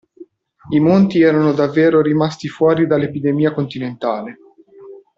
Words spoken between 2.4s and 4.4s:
fuori dall'epidemia continentale.